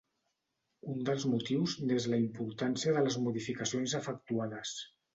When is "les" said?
3.11-3.21